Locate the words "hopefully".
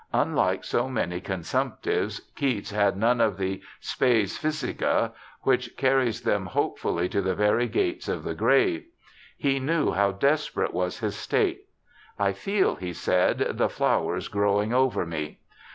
6.47-7.07